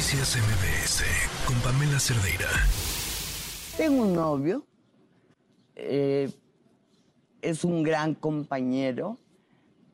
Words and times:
Noticias 0.00 0.38
MBS 0.38 1.04
con 1.46 1.56
Pamela 1.56 2.00
Cerdeira. 2.00 2.48
Tengo 3.76 4.04
un 4.04 4.14
novio, 4.14 4.66
eh, 5.76 6.30
es 7.42 7.64
un 7.64 7.82
gran 7.82 8.14
compañero. 8.14 9.18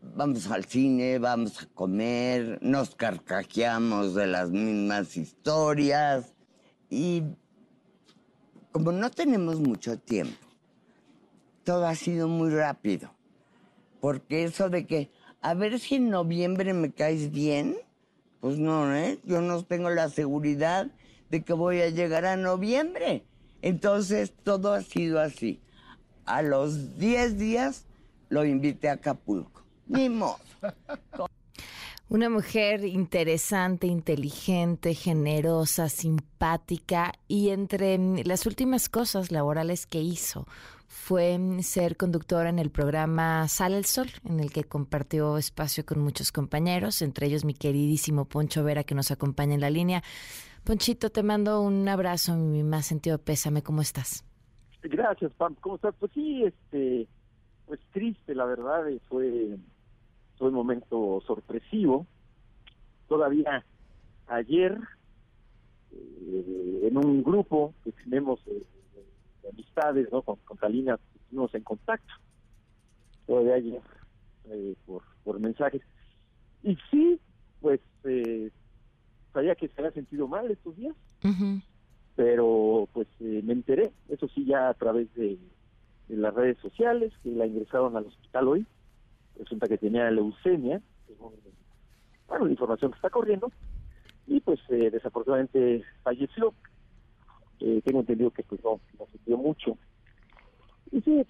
Vamos 0.00 0.48
al 0.52 0.66
cine, 0.66 1.18
vamos 1.18 1.62
a 1.62 1.66
comer, 1.74 2.60
nos 2.62 2.94
carcajeamos 2.94 4.14
de 4.14 4.28
las 4.28 4.50
mismas 4.50 5.16
historias 5.16 6.32
y 6.88 7.24
como 8.70 8.92
no 8.92 9.10
tenemos 9.10 9.58
mucho 9.58 9.98
tiempo, 9.98 10.46
todo 11.64 11.84
ha 11.88 11.96
sido 11.96 12.28
muy 12.28 12.50
rápido. 12.50 13.10
Porque 14.00 14.44
eso 14.44 14.70
de 14.70 14.86
que, 14.86 15.10
a 15.40 15.54
ver 15.54 15.80
si 15.80 15.96
en 15.96 16.08
noviembre 16.08 16.72
me 16.72 16.92
caes 16.92 17.32
bien, 17.32 17.76
pues 18.40 18.58
no, 18.58 18.94
¿eh? 18.94 19.18
Yo 19.24 19.40
no 19.40 19.62
tengo 19.64 19.90
la 19.90 20.08
seguridad 20.08 20.88
de 21.30 21.42
que 21.42 21.52
voy 21.52 21.80
a 21.80 21.90
llegar 21.90 22.24
a 22.24 22.36
noviembre. 22.36 23.24
Entonces 23.62 24.32
todo 24.44 24.72
ha 24.72 24.82
sido 24.82 25.20
así. 25.20 25.60
A 26.24 26.42
los 26.42 26.98
10 26.98 27.38
días 27.38 27.84
lo 28.28 28.44
invité 28.44 28.88
a 28.88 28.94
Acapulco. 28.94 29.62
Ni 29.86 30.08
modo. 30.08 30.38
Una 32.10 32.30
mujer 32.30 32.86
interesante, 32.86 33.86
inteligente, 33.86 34.94
generosa, 34.94 35.90
simpática 35.90 37.12
y 37.26 37.50
entre 37.50 37.98
las 38.24 38.46
últimas 38.46 38.88
cosas 38.88 39.30
laborales 39.30 39.86
que 39.86 40.00
hizo 40.00 40.46
fue 40.88 41.38
ser 41.62 41.96
conductora 41.96 42.48
en 42.48 42.58
el 42.58 42.70
programa 42.70 43.46
Sale 43.46 43.76
el 43.76 43.84
Sol, 43.84 44.08
en 44.24 44.40
el 44.40 44.50
que 44.50 44.64
compartió 44.64 45.36
espacio 45.36 45.84
con 45.84 46.00
muchos 46.00 46.32
compañeros, 46.32 47.02
entre 47.02 47.26
ellos 47.26 47.44
mi 47.44 47.54
queridísimo 47.54 48.24
Poncho 48.24 48.64
Vera 48.64 48.84
que 48.84 48.94
nos 48.94 49.10
acompaña 49.10 49.54
en 49.54 49.60
la 49.60 49.70
línea. 49.70 50.02
Ponchito, 50.64 51.10
te 51.10 51.22
mando 51.22 51.60
un 51.60 51.86
abrazo, 51.88 52.34
mi 52.36 52.62
más 52.62 52.86
sentido 52.86 53.18
pésame, 53.18 53.62
¿cómo 53.62 53.82
estás? 53.82 54.24
Gracias, 54.82 55.32
Pam, 55.34 55.54
¿cómo 55.60 55.76
estás? 55.76 55.94
Pues 56.00 56.10
sí, 56.12 56.42
este, 56.44 57.06
pues 57.66 57.80
triste, 57.92 58.34
la 58.34 58.46
verdad, 58.46 58.84
fue 59.08 59.58
fue 60.38 60.48
un 60.48 60.54
momento 60.54 61.20
sorpresivo. 61.26 62.06
Todavía 63.08 63.64
ayer, 64.28 64.78
eh, 65.92 66.80
en 66.84 66.96
un 66.96 67.22
grupo 67.22 67.74
que 67.84 67.92
tenemos 67.92 68.42
de, 68.44 68.62
amistades, 69.78 70.12
¿no? 70.12 70.22
Con, 70.22 70.36
con 70.44 70.56
Talina 70.58 70.98
estuvimos 71.14 71.54
en 71.54 71.62
contacto. 71.62 72.14
Todavía 73.26 73.54
ayer, 73.54 73.80
eh, 74.50 74.74
por, 74.86 75.02
por 75.24 75.38
mensajes. 75.38 75.82
Y 76.62 76.76
sí, 76.90 77.20
pues, 77.60 77.80
eh, 78.04 78.50
sabía 79.32 79.54
que 79.54 79.68
se 79.68 79.80
había 79.80 79.92
sentido 79.92 80.26
mal 80.26 80.50
estos 80.50 80.76
días, 80.76 80.94
pero 82.16 82.88
pues 82.92 83.06
me 83.20 83.52
enteré, 83.52 83.92
eso 84.08 84.28
sí, 84.28 84.44
ya 84.44 84.70
a 84.70 84.74
través 84.74 85.12
de, 85.14 85.38
de 86.08 86.16
las 86.16 86.34
redes 86.34 86.58
sociales, 86.58 87.12
que 87.22 87.30
la 87.30 87.46
ingresaron 87.46 87.96
al 87.96 88.06
hospital 88.06 88.48
hoy 88.48 88.66
resulta 89.38 89.68
que 89.68 89.78
tenía 89.78 90.10
leucemia, 90.10 90.80
bueno, 92.28 92.44
la 92.46 92.50
información 92.50 92.90
que 92.90 92.96
está 92.96 93.10
corriendo, 93.10 93.52
y 94.26 94.40
pues 94.40 94.60
eh, 94.68 94.90
desafortunadamente 94.90 95.84
falleció. 96.02 96.54
Eh, 97.60 97.82
tengo 97.84 98.00
entendido 98.00 98.30
que 98.30 98.42
pues 98.42 98.62
no, 98.62 98.80
no 98.98 99.06
sufrió 99.10 99.36
mucho. 99.36 99.76
Y 100.90 101.00
sí, 101.00 101.24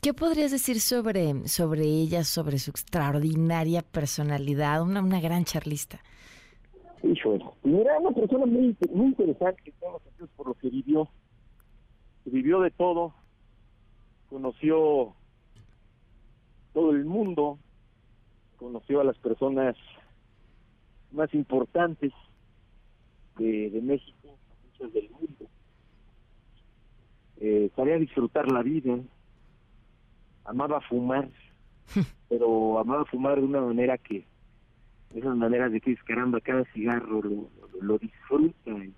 ¿Qué 0.00 0.14
podrías 0.14 0.50
decir 0.50 0.80
sobre, 0.80 1.46
sobre 1.46 1.82
ella, 1.84 2.24
sobre 2.24 2.58
su 2.58 2.70
extraordinaria 2.70 3.82
personalidad, 3.82 4.82
una, 4.82 5.02
una 5.02 5.20
gran 5.20 5.44
charlista? 5.44 6.00
Hijo, 7.02 7.56
mira, 7.64 7.98
una 7.98 8.10
persona 8.10 8.46
muy, 8.46 8.74
muy 8.94 9.06
interesante 9.08 9.60
en 9.66 9.72
todos 9.78 9.92
los 9.92 10.02
sentidos 10.02 10.30
por 10.36 10.48
lo 10.48 10.54
que 10.54 10.70
vivió. 10.70 11.06
Vivió 12.24 12.60
de 12.60 12.70
todo, 12.70 13.12
conoció 14.30 15.14
todo 16.72 16.92
el 16.92 17.04
mundo, 17.04 17.58
conoció 18.56 19.02
a 19.02 19.04
las 19.04 19.18
personas 19.18 19.76
más 21.12 21.32
importantes 21.34 22.12
de, 23.36 23.80
México, 23.82 24.29
muchas 24.80 24.92
del 24.92 25.10
mundo. 25.10 25.46
Eh, 27.40 27.70
sabía 27.74 27.98
disfrutar 27.98 28.50
la 28.50 28.62
vida, 28.62 28.98
amaba 30.44 30.80
fumar, 30.82 31.28
pero 32.28 32.78
amaba 32.78 33.04
fumar 33.06 33.38
de 33.38 33.46
una 33.46 33.60
manera 33.60 33.98
que, 33.98 34.24
de 35.12 35.20
esas 35.20 35.36
maneras 35.36 35.72
de 35.72 35.80
que 35.80 35.92
es 35.92 36.02
caramba, 36.04 36.40
cada 36.40 36.64
cigarro 36.72 37.22
lo, 37.80 37.98
disfruta 37.98 38.70
y, 38.70 38.92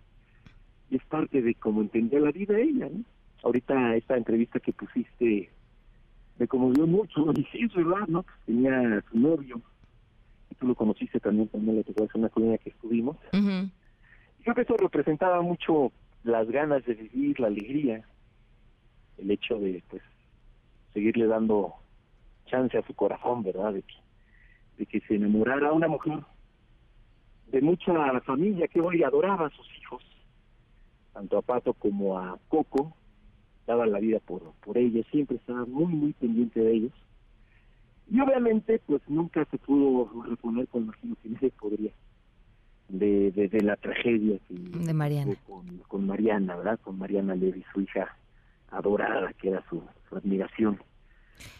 es 0.90 1.04
parte 1.04 1.40
de 1.40 1.54
cómo 1.54 1.80
entendía 1.80 2.20
la 2.20 2.32
vida 2.32 2.58
ella. 2.58 2.88
¿no? 2.92 3.04
Ahorita 3.44 3.96
esta 3.96 4.16
entrevista 4.16 4.60
que 4.60 4.72
pusiste 4.72 5.50
me 6.38 6.48
conmovió 6.48 6.86
mucho. 6.86 7.32
Y 7.36 7.44
sí, 7.44 7.64
es 7.64 7.74
verdad, 7.74 8.06
¿no? 8.08 8.24
Tenía 8.44 9.02
su 9.10 9.18
novio. 9.18 9.60
Y 10.50 10.54
tú 10.56 10.66
lo 10.66 10.74
conociste 10.74 11.18
también, 11.18 11.48
también 11.48 11.76
le 11.76 11.84
tocó 11.84 12.06
una 12.14 12.28
colonia 12.28 12.58
que 12.58 12.70
estuvimos. 12.70 13.16
Y 13.32 13.70
creo 14.42 14.54
que 14.54 14.62
eso 14.62 14.76
representaba 14.76 15.40
mucho 15.42 15.92
las 16.24 16.48
ganas 16.48 16.84
de 16.84 16.94
vivir, 16.94 17.40
la 17.40 17.48
alegría, 17.48 18.04
el 19.18 19.30
hecho 19.30 19.58
de, 19.58 19.82
pues, 19.88 20.02
seguirle 20.92 21.26
dando 21.26 21.74
chance 22.46 22.76
a 22.76 22.86
su 22.86 22.94
corazón, 22.94 23.42
¿verdad? 23.42 23.72
De 23.72 23.82
que, 23.82 23.94
de 24.78 24.86
que 24.86 25.00
se 25.00 25.14
enamorara 25.14 25.72
una 25.72 25.88
mujer 25.88 26.20
de 27.48 27.60
mucha 27.60 28.20
familia 28.20 28.68
que 28.68 28.80
hoy 28.80 29.02
adoraba 29.02 29.46
a 29.46 29.50
sus 29.50 29.66
hijos, 29.78 30.02
tanto 31.12 31.38
a 31.38 31.42
Pato 31.42 31.74
como 31.74 32.18
a 32.18 32.38
Coco, 32.48 32.96
daba 33.66 33.86
la 33.86 34.00
vida 34.00 34.18
por, 34.20 34.52
por 34.64 34.78
ellos, 34.78 35.06
siempre 35.10 35.36
estaba 35.36 35.64
muy, 35.66 35.92
muy 35.92 36.12
pendiente 36.14 36.60
de 36.60 36.72
ellos. 36.72 36.92
Y 38.10 38.20
obviamente, 38.20 38.80
pues 38.86 39.00
nunca 39.08 39.44
se 39.46 39.58
pudo 39.58 40.10
reponer 40.24 40.66
con 40.68 40.86
lo 40.86 40.92
que 40.92 41.28
nadie 41.28 41.50
podría 41.50 41.92
de, 42.88 43.30
de, 43.30 43.60
la 43.62 43.76
tragedia 43.76 44.38
que 44.46 44.54
de 44.54 44.92
Mariana. 44.92 45.34
Con, 45.46 45.66
con, 45.88 46.06
Mariana, 46.06 46.56
¿verdad? 46.56 46.78
Con 46.80 46.98
Mariana 46.98 47.34
Levy, 47.34 47.64
su 47.72 47.80
hija 47.80 48.16
adorada, 48.70 49.32
que 49.34 49.48
era 49.48 49.64
su, 49.68 49.82
admiración. 50.14 50.78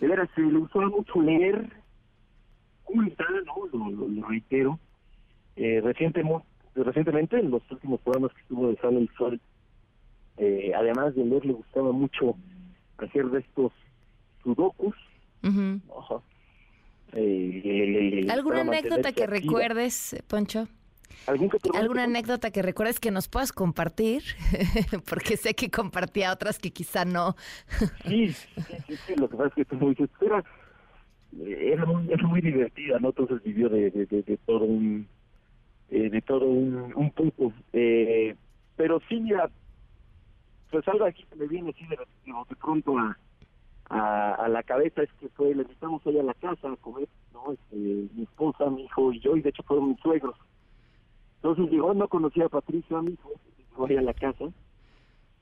De 0.00 0.08
veras, 0.08 0.28
se 0.34 0.42
le 0.42 0.58
gustaba 0.58 0.88
mucho 0.88 1.22
leer, 1.22 1.70
culta, 2.84 3.24
¿no? 3.46 3.78
Lo, 3.78 4.28
reitero. 4.28 4.78
Eh, 5.56 5.80
recientemente, 5.82 6.46
recientemente, 6.74 7.38
en 7.38 7.50
los 7.50 7.62
últimos 7.70 8.00
programas 8.00 8.32
que 8.34 8.42
estuvo 8.42 8.68
de 8.68 8.76
Sal 8.76 8.96
el 8.96 9.10
Sol, 9.16 9.40
eh, 10.36 10.72
además 10.76 11.14
de 11.14 11.24
leer, 11.24 11.46
le 11.46 11.52
gustaba 11.54 11.92
mucho 11.92 12.36
hacer 12.98 13.26
de 13.26 13.40
estos 13.40 13.72
sudokus. 14.42 14.96
Eh, 17.14 18.26
¿Alguna 18.30 18.62
anécdota 18.62 19.12
que 19.12 19.26
recuerdes, 19.26 20.16
Poncho? 20.28 20.68
¿Alguna 21.74 22.04
anécdota 22.04 22.50
que 22.50 22.62
recuerdes 22.62 22.98
que 22.98 23.10
nos 23.10 23.28
puedas 23.28 23.52
compartir? 23.52 24.22
Porque 25.08 25.36
sé 25.36 25.54
que 25.54 25.70
compartía 25.70 26.32
otras 26.32 26.58
que 26.58 26.70
quizá 26.70 27.04
no. 27.04 27.36
sí, 28.04 28.32
sí, 28.32 28.96
sí, 29.06 29.14
lo 29.16 29.28
que 29.28 29.36
pasa 29.36 29.48
es 29.48 29.54
que 29.54 29.76
tú 29.76 29.88
dices, 29.90 30.10
era, 30.20 30.44
era, 31.40 31.86
muy, 31.86 32.12
era 32.12 32.26
muy 32.26 32.40
divertida, 32.40 32.98
¿no? 32.98 33.08
Entonces 33.08 33.42
vivió 33.42 33.68
de, 33.68 33.90
de, 33.90 34.06
de, 34.06 34.36
todo 34.46 34.64
un 34.64 35.06
eh, 35.90 36.10
de 36.10 36.22
todo 36.22 36.46
un, 36.46 36.92
un 36.94 37.10
poco. 37.10 37.52
Eh, 37.72 38.34
pero 38.76 39.00
sí, 39.08 39.20
mira, 39.20 39.50
pues 40.70 40.86
algo 40.88 41.04
aquí 41.04 41.24
que 41.24 41.36
me 41.36 41.46
viene 41.46 41.70
así 41.70 41.86
de, 41.86 41.96
de 41.96 42.56
pronto 42.56 42.98
a, 42.98 43.16
a, 43.90 44.48
la 44.48 44.62
cabeza 44.62 45.02
es 45.02 45.12
que 45.20 45.28
fue, 45.30 45.54
le 45.54 45.62
invitamos 45.62 46.04
hoy 46.06 46.18
a 46.18 46.22
la 46.22 46.34
casa 46.34 46.72
a 46.72 46.76
comer, 46.76 47.08
¿no? 47.32 47.52
Este, 47.52 47.76
mi 47.76 48.22
esposa, 48.22 48.70
mi 48.70 48.84
hijo 48.84 49.12
y 49.12 49.20
yo, 49.20 49.36
y 49.36 49.42
de 49.42 49.50
hecho 49.50 49.62
fueron 49.64 49.90
mis 49.90 50.00
suegros. 50.00 50.36
Entonces 51.42 51.72
llegó, 51.72 51.92
no 51.92 52.06
conocía 52.06 52.46
a 52.46 52.48
Patricio, 52.48 52.96
a 52.96 53.02
mi 53.02 53.14
hijo, 53.14 53.32
fue 53.74 53.98
a 53.98 54.02
la 54.02 54.14
casa, 54.14 54.44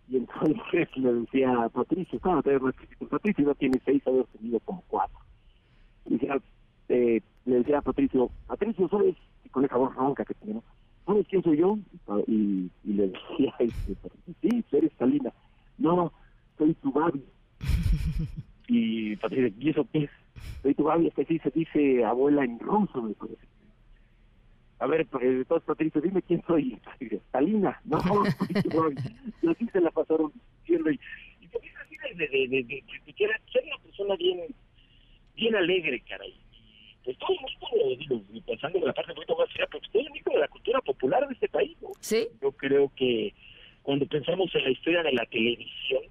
y 0.08 0.17
entonces 0.17 0.56
le 0.97 1.12
decía 1.12 1.64
a 1.64 1.69
Patricio, 1.69 2.19
no, 2.25 2.43
Patricio 3.08 3.44
no 3.44 3.55
tiene 3.55 3.81
seis, 3.85 4.02
había 4.06 4.25
tenido 4.25 4.61
como 4.61 4.82
cuatro. 4.88 5.19
Y 6.06 6.14
decía, 6.14 6.41
eh, 6.88 7.20
le 7.44 7.56
decía 7.56 7.79
a 7.79 7.82
Patricio, 7.82 8.31
Patricio, 8.47 8.88
¿sabes? 8.88 9.14
Y 9.44 9.50
con 9.50 9.64
esa 9.67 9.76
voz 9.76 9.94
ronca 9.94 10.25
que 10.25 10.32
tiene, 10.35 10.62
¿sabes 11.05 11.26
quién 11.29 11.43
soy 11.43 11.58
yo? 11.58 11.79
Y, 12.26 12.70
y 12.82 12.93
le 12.94 13.08
decía, 13.38 13.55
este, 13.58 13.94
sí, 14.41 14.64
eres 14.73 14.93
Salina. 14.99 15.32
No, 15.76 16.12
soy 16.56 16.73
tu 16.75 16.93
babi. 16.93 17.23
y 18.69 19.17
Patricia, 19.17 19.55
¿y 19.58 19.69
eso 19.69 19.87
qué 19.93 20.05
es? 20.05 20.11
Soy 20.62 20.75
tu 20.75 20.85
babi, 20.85 21.08
es 21.08 21.14
que 21.14 21.26
sí 21.26 21.38
se 21.41 21.50
dice 21.50 22.06
abuela 22.06 22.43
en 22.43 22.58
ruso, 22.58 23.03
me 23.03 23.12
parece. 23.12 23.50
A 24.81 24.87
ver, 24.87 25.06
pues, 25.06 25.25
entonces 25.25 25.67
Patricia, 25.67 26.00
dime 26.00 26.23
quién 26.23 26.43
soy. 26.47 26.79
Salina, 27.32 27.81
no, 27.85 27.99
y 29.43 29.49
así 29.49 29.67
se 29.73 29.81
la 29.81 29.91
pasaron 29.91 30.32
diciendo. 30.61 30.91
Y, 30.91 31.00
y 31.41 31.47
así 31.47 32.17
de, 32.17 32.29
de, 32.29 32.49
de, 32.49 32.62
de, 32.62 33.12
que 33.12 33.25
era, 33.25 33.41
una 33.65 33.79
persona 33.82 34.17
bien, 34.17 34.41
bien 35.37 35.55
alegre, 35.55 36.00
caray 36.09 36.35
pues 37.05 37.17
todo 37.19 37.31
el 37.31 37.41
mundo, 37.41 37.97
digo, 37.99 38.43
pensando 38.47 38.79
en 38.79 38.85
la 38.85 38.93
parte 38.93 39.12
un 39.12 39.17
poquito 39.17 39.37
más 39.37 39.49
seria, 39.50 39.67
pues 39.71 39.82
todo 39.91 40.03
el 40.03 40.11
mundo 40.11 40.31
de 40.32 40.38
la 40.38 40.49
cultura 40.49 40.81
Sí. 42.00 42.29
Yo 42.43 42.53
creo 42.53 42.91
que 42.97 43.35
cuando 43.82 44.06
pensamos 44.06 44.55
en 44.55 44.65
la 44.65 44.71
historia 44.71 45.03
de 45.03 45.12
la 45.12 45.25
televisión, 45.27 46.03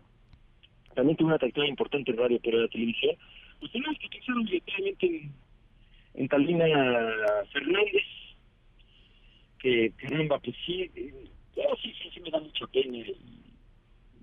también 0.94 1.18
tiene 1.18 1.32
una 1.32 1.38
trayectoria 1.38 1.70
importante 1.70 2.12
en 2.12 2.18
radio, 2.18 2.40
pero 2.44 2.60
la 2.60 2.68
televisión, 2.68 3.16
pues 3.60 3.72
tenemos 3.72 3.98
que 4.00 4.10
pensar 4.10 4.36
directamente 4.46 5.06
en, 5.06 5.34
en 6.16 6.28
Talina 6.28 6.66
Fernández, 7.52 8.04
que 9.60 9.92
caramba, 9.98 10.40
pues 10.40 10.56
sí, 10.66 10.90
sí, 10.96 11.12
sí, 11.84 12.10
sí 12.14 12.20
me 12.22 12.32
da 12.32 12.40
mucha 12.40 12.66
pena 12.68 12.98
y 12.98 13.16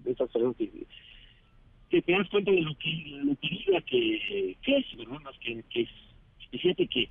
de 0.03 0.13
esas 0.13 0.31
personas 0.31 0.57
que, 0.57 0.87
que 1.91 2.03
te 2.03 2.13
das 2.13 2.29
cuenta 2.31 2.51
de 2.51 2.63
lo 2.63 2.75
que, 2.79 3.05
lo 3.25 3.37
que 3.37 3.49
diga 3.49 3.81
que, 3.83 4.57
que 4.63 4.77
es, 4.77 4.97
¿verdad? 4.97 5.21
Más 5.21 5.39
que, 5.39 5.63
que 5.71 5.83
es. 5.83 5.89
Y 6.53 6.59
fíjate 6.59 6.87
que, 6.87 7.09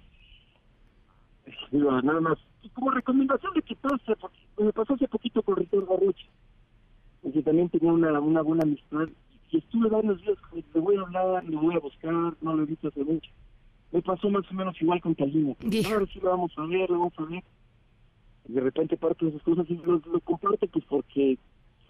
digo, 1.72 2.01
nada 2.01 2.22
más, 2.22 2.38
como 2.74 2.92
recomendación 2.92 3.54
de 3.54 3.62
que 3.62 3.75
pase, 3.75 4.16
porque 4.16 4.39
me 4.57 4.74
pasó 4.74 4.94
hace 4.94 5.07
poquito 5.07 5.42
con 5.44 5.57
Ricardo 5.57 5.94
Arruchi, 5.94 6.27
que 7.33 7.42
también 7.42 7.69
tenía 7.69 7.92
una, 7.92 8.19
una 8.19 8.42
buena 8.42 8.63
amistad, 8.63 9.07
y 9.51 9.57
estuve 9.57 9.89
varios 9.89 10.22
días 10.22 10.38
le 10.74 10.80
voy 10.80 10.95
a 10.95 11.01
hablar, 11.01 11.44
le 11.45 11.56
voy 11.56 11.75
a 11.75 11.80
buscar, 11.80 12.12
no 12.13 12.54
lo 12.56 12.63
he 12.63 12.66
visto 12.66 12.88
hace 12.88 13.04
mucho. 13.04 13.30
Me 13.92 14.01
pasó 14.01 14.30
más 14.30 14.50
o 14.50 14.54
menos 14.54 14.81
igual 14.81 15.00
con 15.00 15.16
Talina, 15.16 15.56
ahora 15.92 16.06
sí 16.07 16.19
lo 16.22 16.31
vamos 16.31 16.51
a 16.57 16.66
ver, 16.66 16.89
lo 16.89 17.00
vamos 17.00 17.13
a 17.18 17.25
ver. 17.25 17.44
Y 18.48 18.54
de 18.54 18.62
repente 18.62 18.98
parto 18.98 19.26
de 19.26 19.32
esas 19.32 19.44
cosas 19.44 19.66
y 19.70 19.76
lo, 19.78 20.02
lo 20.06 20.20
comparto 20.22 20.68
pues 20.68 20.86
porque, 20.86 21.38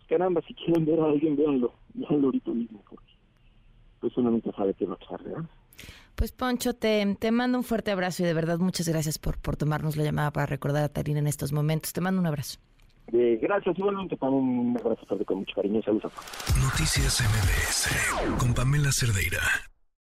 caramba, 0.07 0.41
si 0.47 0.53
quieren 0.53 0.85
ver 0.85 0.99
a 0.99 1.05
alguien, 1.05 1.35
véanlo, 1.35 1.73
véanlo 1.93 2.27
ahorita 2.27 2.51
mismo, 2.51 2.81
porque 2.89 3.11
pues 3.99 4.15
uno 4.17 4.31
nunca 4.31 4.51
sabe 4.53 4.73
qué 4.73 4.85
va 4.85 4.95
a 4.95 4.97
pasar, 4.97 5.23
¿verdad? 5.23 5.45
Pues 6.15 6.31
Poncho, 6.31 6.73
te, 6.73 7.15
te 7.19 7.31
mando 7.31 7.57
un 7.57 7.63
fuerte 7.63 7.91
abrazo 7.91 8.23
y 8.23 8.25
de 8.25 8.33
verdad 8.33 8.57
muchas 8.57 8.87
gracias 8.87 9.19
por, 9.19 9.37
por 9.37 9.57
tomarnos 9.57 9.97
la 9.97 10.03
llamada 10.03 10.31
para 10.31 10.45
recordar 10.45 10.83
a 10.83 10.89
Talina 10.89 11.19
en 11.19 11.27
estos 11.27 11.51
momentos. 11.51 11.91
Te 11.91 11.99
mando 11.99 12.21
un 12.21 12.27
abrazo. 12.27 12.59
Eh, 13.11 13.37
gracias, 13.41 13.77
igualmente 13.77 14.15
para 14.17 14.31
un 14.31 14.77
abrazo 14.79 15.05
con 15.25 15.39
mucho 15.39 15.53
cariño. 15.55 15.81
Saludos 15.83 16.05
a 16.05 16.09
todos. 16.09 16.63
Noticias 16.63 17.21
MBS 17.21 18.39
con 18.39 18.53
Pamela 18.53 18.91
Cerdeira. 18.91 19.41